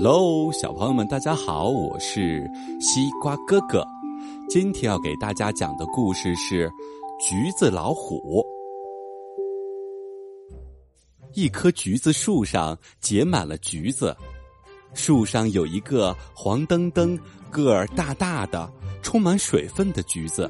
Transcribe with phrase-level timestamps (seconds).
[0.00, 2.48] Hello，小朋友们，大家好，我是
[2.80, 3.84] 西瓜哥哥。
[4.48, 6.68] 今天要给大家讲的故事是
[7.18, 8.40] 《橘子老虎》。
[11.34, 14.16] 一棵橘子树上结满了橘子，
[14.94, 17.18] 树上有一个黄澄澄、
[17.50, 18.72] 个儿大大的、
[19.02, 20.48] 充满水分的橘子。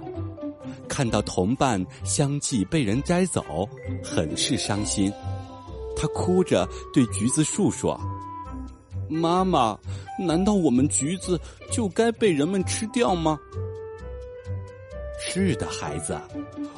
[0.86, 3.66] 看到同伴相继被人摘走，
[4.04, 5.10] 很是伤心。
[5.96, 7.98] 他哭着对橘子树说。
[9.08, 9.78] 妈妈，
[10.18, 11.40] 难道我们橘子
[11.70, 13.38] 就该被人们吃掉吗？
[15.20, 16.16] 是的，孩子，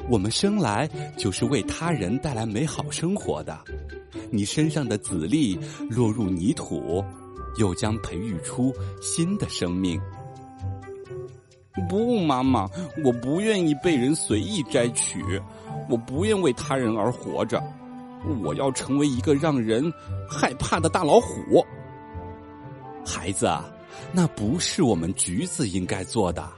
[0.09, 3.59] 我们生来就是为他人带来美好生活的。
[4.31, 5.59] 你身上的籽粒
[5.91, 7.05] 落入泥土，
[7.59, 10.01] 又将培育出新的生命。
[11.89, 12.69] 不，妈妈，
[13.05, 15.23] 我不愿意被人随意摘取，
[15.89, 17.63] 我不愿为他人而活着，
[18.43, 19.93] 我要成为一个让人
[20.29, 21.65] 害怕的大老虎。
[23.05, 23.49] 孩子，
[24.13, 26.49] 那不是我们橘子应该做的。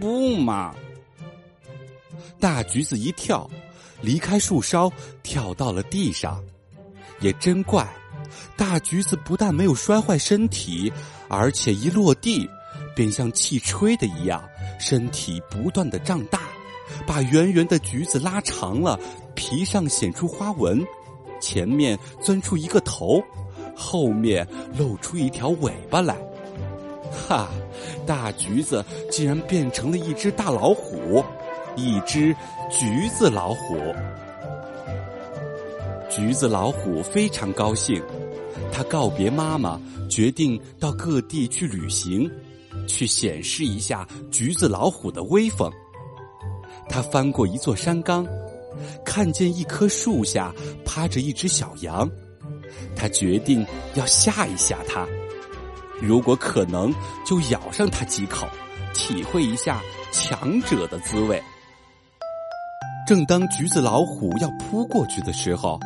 [0.00, 0.74] 不嘛！
[2.38, 3.48] 大橘子一跳，
[4.00, 4.90] 离开树梢，
[5.22, 6.42] 跳到了地上。
[7.20, 7.88] 也真怪，
[8.56, 10.92] 大橘子不但没有摔坏身体，
[11.28, 12.48] 而且一落地，
[12.96, 14.42] 便像气吹的一样，
[14.80, 16.40] 身体不断的胀大，
[17.06, 18.98] 把圆圆的橘子拉长了，
[19.34, 20.84] 皮上显出花纹，
[21.40, 23.22] 前面钻出一个头。
[23.74, 26.16] 后面露出一条尾巴来，
[27.10, 27.48] 哈！
[28.06, 31.22] 大橘子竟然变成了一只大老虎，
[31.76, 32.34] 一只
[32.68, 33.76] 橘子老虎。
[36.10, 38.02] 橘子老虎非常高兴，
[38.72, 42.30] 他告别妈妈，决定到各地去旅行，
[42.86, 45.70] 去显示一下橘子老虎的威风。
[46.88, 48.26] 他翻过一座山岗，
[49.04, 50.52] 看见一棵树下
[50.84, 52.10] 趴着一只小羊。
[52.96, 55.06] 他决定要吓一吓它，
[56.00, 56.92] 如果可能，
[57.26, 58.46] 就咬上它几口，
[58.94, 61.42] 体会一下强者的滋味。
[63.06, 65.78] 正当橘子老虎要扑过去的时候，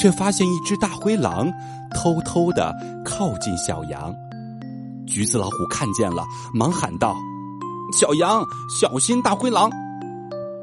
[0.00, 1.52] 却发现一只大灰狼
[1.94, 2.74] 偷偷的
[3.04, 4.14] 靠近小羊。
[5.06, 6.24] 橘子老虎看见了，
[6.54, 7.14] 忙喊道
[7.92, 8.42] ：“小羊，
[8.80, 9.70] 小心大灰狼！”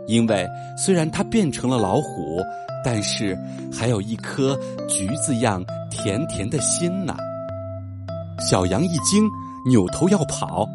[0.08, 2.42] 因为虽然它变成了老虎，
[2.84, 3.38] 但是
[3.72, 4.58] 还有一颗
[4.88, 5.64] 橘子样。
[5.92, 7.18] 甜甜的心呢！
[8.40, 9.28] 小羊一惊，
[9.66, 10.66] 扭头要跑，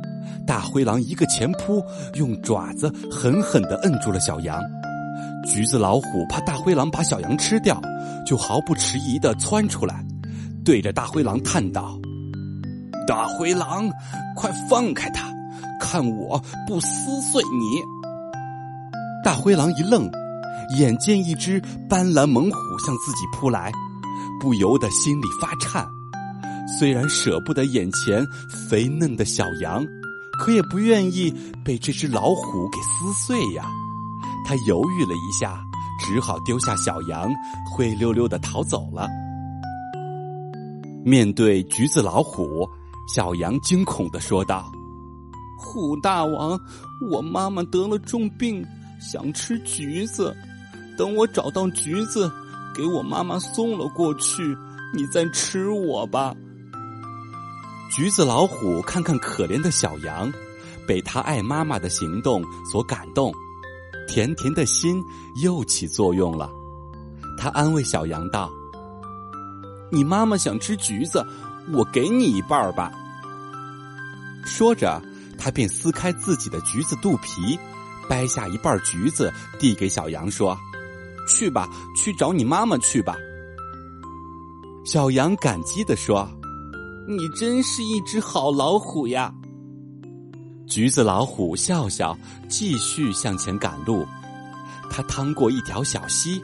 [0.44, 1.82] 大灰狼一个前扑，
[2.14, 4.60] 用爪子狠狠的摁住了小羊。
[5.46, 7.80] 橘子老虎怕大灰狼把小羊吃掉，
[8.26, 10.04] 就毫不迟疑的窜出来，
[10.64, 11.96] 对着大灰狼叹道
[13.06, 13.88] ：“大灰狼，
[14.34, 15.32] 快放开他，
[15.80, 17.80] 看我不撕碎你！”
[19.24, 20.10] 大灰狼一愣，
[20.76, 23.72] 眼见一只斑斓猛虎向自己扑来。
[24.40, 25.86] 不由得心里发颤，
[26.78, 28.22] 虽然舍不得眼前
[28.68, 29.82] 肥嫩的小羊，
[30.38, 31.32] 可也不愿意
[31.64, 33.64] 被这只老虎给撕碎呀。
[34.44, 35.64] 他犹豫了一下，
[35.98, 37.30] 只好丢下小羊，
[37.72, 39.08] 灰溜溜的逃走了。
[41.04, 42.68] 面对橘子老虎，
[43.14, 44.70] 小羊惊恐的说道
[45.58, 46.58] ：“虎大王，
[47.10, 48.62] 我妈妈得了重病，
[49.00, 50.36] 想吃橘子，
[50.96, 52.30] 等我找到橘子。”
[52.74, 54.42] 给我妈妈送了过去，
[54.92, 56.34] 你再吃我吧。
[57.88, 60.28] 橘子老虎看看可怜的小羊，
[60.84, 63.32] 被他爱妈妈的行动所感动，
[64.08, 65.00] 甜甜的心
[65.40, 66.50] 又起作用了。
[67.38, 68.50] 他安慰小羊道
[69.88, 71.24] ：“你妈妈想吃橘子，
[71.72, 72.90] 我给你一半吧。”
[74.44, 75.00] 说着，
[75.38, 77.56] 他便撕开自己的橘子肚皮，
[78.08, 80.58] 掰下一半橘子，递给小羊说。
[81.26, 83.16] 去吧，去找你妈妈去吧。
[84.84, 86.28] 小羊感激的说
[87.08, 89.32] ：“你真是一只好老虎呀。”
[90.68, 92.16] 橘子老虎笑笑，
[92.48, 94.06] 继续向前赶路。
[94.90, 96.42] 他趟过一条小溪，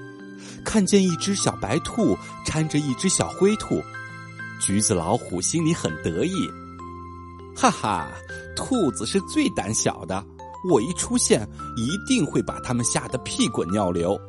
[0.65, 2.17] 看见一只小白兔
[2.47, 3.83] 搀着一只小灰兔。
[4.61, 6.51] 橘子老虎心里很得意，
[7.57, 8.09] 哈哈，
[8.55, 10.25] 兔子是最胆小的，
[10.71, 14.21] 我一出现，一定会把它们吓得屁滚尿流。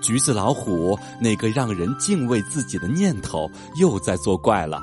[0.00, 4.82] 橘子老虎那个让人敬畏自己的念头又在作怪了。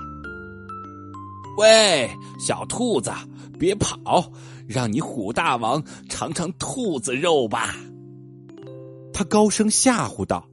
[1.58, 3.12] 喂，小兔子，
[3.58, 4.30] 别跑，
[4.68, 7.76] 让你虎大王尝尝兔子肉吧！
[9.14, 10.46] 他高声吓唬道。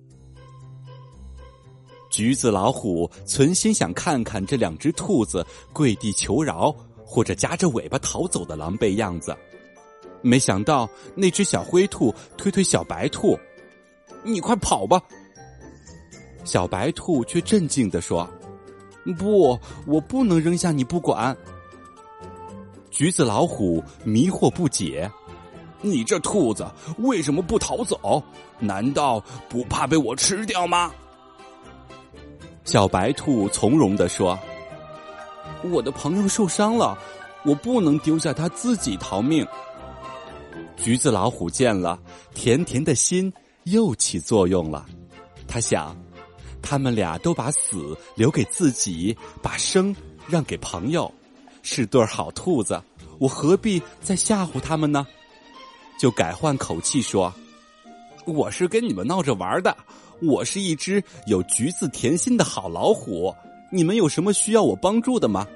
[2.08, 6.72] 橘子老虎存心想看看这两只兔子跪地求饶，
[7.04, 9.36] 或者夹着尾巴逃走的狼狈样子，
[10.20, 13.36] 没想到那只小灰兔推推小白兔。
[14.22, 15.00] 你快跑吧！
[16.44, 18.28] 小白兔却镇静的说
[19.18, 21.36] ：“不，我不能扔下你不管。
[22.90, 25.10] 橘子老虎迷惑不解
[25.80, 28.22] ：“你这兔子为什么不逃走？
[28.58, 30.92] 难道不怕被我吃掉吗？”
[32.64, 34.38] 小白兔从容的说
[35.70, 36.96] ：“我的朋友受伤了，
[37.44, 39.46] 我不能丢下他自己逃命。”
[40.76, 41.98] 橘子老虎见了，
[42.34, 43.32] 甜甜的心
[43.64, 44.86] 又起作用了。
[45.46, 45.96] 他想，
[46.62, 49.94] 他们俩都把死留给自己，把生
[50.28, 51.12] 让给朋友，
[51.62, 52.80] 是对好兔子。
[53.18, 55.06] 我何必再吓唬他们呢？
[55.98, 57.32] 就改换口气说
[58.26, 59.76] ：“我是跟你们闹着玩的。
[60.20, 63.32] 我是一只有橘子甜心的好老虎。
[63.70, 65.46] 你们有什么需要我帮助的吗？”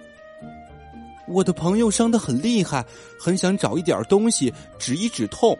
[1.26, 2.84] 我的朋友伤得很厉害，
[3.18, 5.58] 很想找一点东西止一止痛。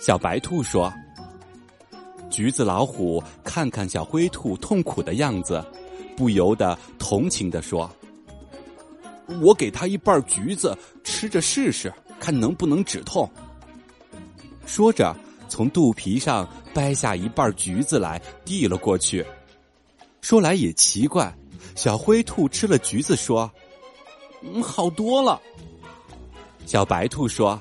[0.00, 0.92] 小白兔说
[2.36, 5.64] ：“橘子老虎看看小灰兔痛苦的样子，
[6.14, 7.90] 不由得同情的说
[9.40, 11.90] ：‘我给他一半橘子吃着试试，
[12.20, 13.26] 看能不能止痛。’
[14.68, 15.16] 说着，
[15.48, 19.24] 从肚皮上掰下一半橘子来，递了过去。
[20.20, 21.34] 说来也奇怪，
[21.74, 23.50] 小灰兔吃了橘子说。”
[24.44, 25.40] 嗯，好多了。
[26.66, 27.58] 小白兔说：“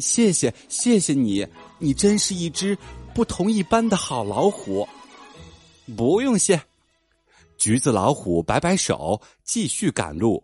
[0.00, 1.46] 谢谢，谢谢你，
[1.78, 2.74] 你真是一只
[3.14, 4.86] 不同一般的好老虎。”
[5.96, 6.60] 不用谢。
[7.58, 10.42] 橘子老虎摆摆手，继续赶路。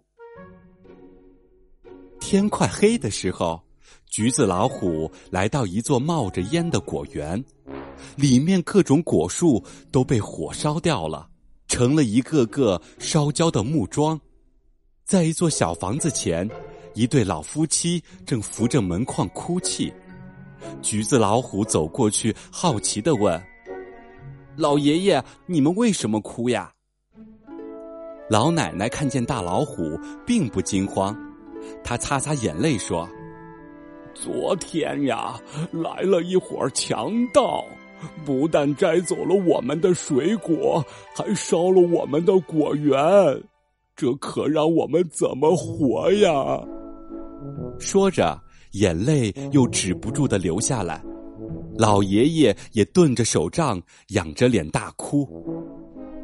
[2.20, 3.62] 天快黑的时候，
[4.10, 7.42] 橘子老虎来到一座冒着烟的果园，
[8.16, 11.28] 里面各种果树都被火烧掉了，
[11.68, 14.20] 成了一个个烧焦的木桩。
[15.04, 16.50] 在一座小房子前，
[16.94, 19.92] 一对老夫妻正扶着门框哭泣。
[20.82, 23.40] 橘子老虎走过去，好奇的问
[24.56, 26.72] ：“老爷爷，你们为什么哭呀？”
[28.30, 31.16] 老奶奶看见大老虎，并不惊慌，
[31.84, 33.08] 她擦擦眼泪说
[34.14, 35.40] ：“昨天呀，
[35.72, 37.64] 来了一伙强盗，
[38.24, 40.84] 不但摘走了我们的水果，
[41.14, 42.96] 还烧了我们的果园。”
[43.96, 46.60] 这可让我们怎么活呀？
[47.78, 48.38] 说着，
[48.78, 51.02] 眼泪又止不住的流下来。
[51.76, 55.28] 老爷爷也顿着手杖，仰着脸大哭。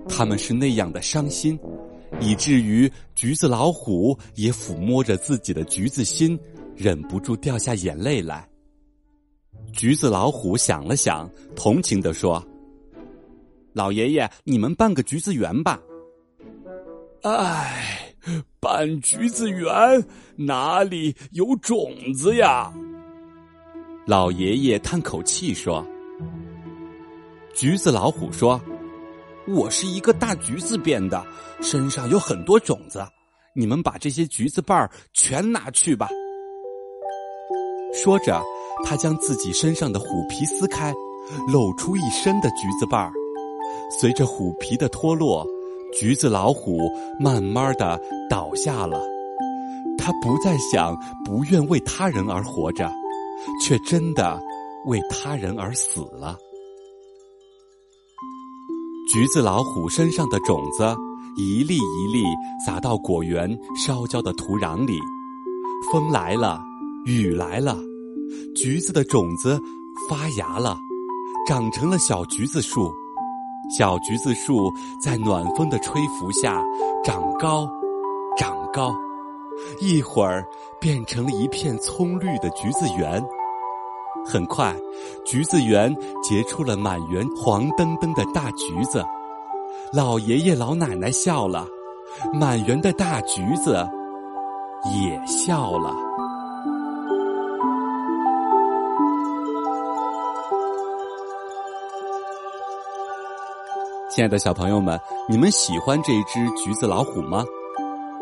[0.08, 1.58] 他们是那样的伤心，
[2.20, 6.38] 以至于橘子老虎也抚摸着自己的橘子心，
[6.74, 8.48] 忍不住掉下眼泪来。
[9.72, 12.42] 橘子老虎想了想，同情的说
[13.72, 15.80] ：“老爷爷，你们办个橘子园吧。”
[17.22, 18.01] 唉，
[18.60, 19.70] 半橘子园
[20.36, 22.72] 哪里有种子呀？
[24.06, 25.84] 老爷爷叹口气说
[27.54, 28.60] ：“橘子老虎说，
[29.46, 31.24] 我是一个大橘子变的，
[31.60, 33.04] 身上有很多种子。
[33.54, 36.08] 你们把这些橘子瓣儿全拿去吧。”
[37.94, 38.42] 说着，
[38.84, 40.92] 他将自己身上的虎皮撕开，
[41.48, 43.12] 露出一身的橘子瓣儿。
[43.90, 45.46] 随着虎皮的脱落。
[45.92, 46.90] 橘子老虎
[47.20, 49.00] 慢慢的倒下了，
[49.98, 52.90] 他不再想不愿为他人而活着，
[53.60, 54.40] 却真的
[54.86, 56.36] 为他人而死了。
[59.12, 60.96] 橘子老虎身上的种子
[61.36, 62.24] 一粒一粒
[62.64, 64.98] 撒到果园烧焦的土壤里，
[65.92, 66.62] 风来了，
[67.04, 67.76] 雨来了，
[68.56, 69.60] 橘子的种子
[70.08, 70.78] 发芽了，
[71.46, 72.90] 长成了小橘子树。
[73.76, 76.62] 小橘子树在暖风的吹拂下
[77.02, 77.66] 长高，
[78.36, 78.94] 长高，
[79.80, 80.44] 一会儿
[80.78, 83.24] 变成了一片葱绿的橘子园。
[84.26, 84.76] 很快，
[85.24, 89.02] 橘子园结出了满园黄澄澄的大橘子。
[89.92, 91.66] 老爷爷老奶奶笑了，
[92.32, 93.88] 满园的大橘子
[95.00, 96.11] 也笑了。
[104.14, 107.42] 亲爱的小朋友们，你们喜欢这只橘子老虎吗？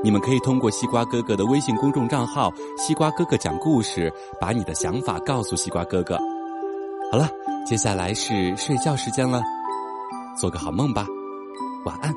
[0.05, 6.17] 你们可以通过西瓜哥哥的微信公众账号“西瓜哥哥讲故事”，把你的想法告诉西瓜哥哥。
[7.11, 7.29] 好了，
[7.67, 9.43] 接下来是睡觉时间了，
[10.41, 11.05] 做个好梦吧，
[11.85, 12.15] 晚安。